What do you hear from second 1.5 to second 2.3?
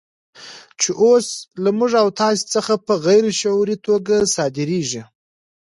له موږ او